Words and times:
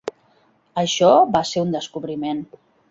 Això 0.83 1.11
va 1.37 1.45
ser 1.51 1.65
un 1.67 1.79
descobriment. 1.79 2.47